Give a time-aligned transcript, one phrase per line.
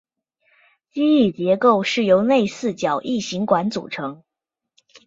[0.91, 4.23] 机翼结构是由内四角异型管组成。